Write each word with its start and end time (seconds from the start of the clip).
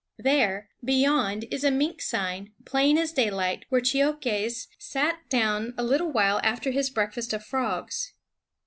There, 0.17 0.71
beyond, 0.83 1.45
is 1.51 1.63
a 1.63 1.69
mink 1.69 2.01
sign, 2.01 2.53
plain 2.65 2.97
as 2.97 3.11
daylight, 3.11 3.65
where 3.69 3.81
Cheokhes 3.81 4.67
sat 4.79 5.29
down 5.29 5.75
a 5.77 5.83
little 5.83 6.11
while 6.11 6.41
after 6.43 6.71
his 6.71 6.89
breakfast 6.89 7.33
of 7.33 7.43
frogs. 7.45 8.11